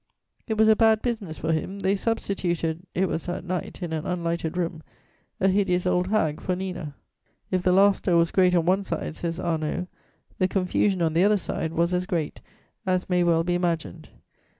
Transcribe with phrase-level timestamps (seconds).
[0.47, 4.03] It was a bad business for him; they substituted (it was at night, in an
[4.03, 4.81] unlighted room)
[5.39, 6.95] a hideous old hag for Nina:
[7.51, 9.85] "If the laughter was great on one side," says Arnauld,
[10.39, 12.41] "the confusion on the other side was as great,
[12.83, 14.09] as may well be imagined.